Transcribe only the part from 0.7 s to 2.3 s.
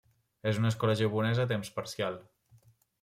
escola japonesa a temps parcial.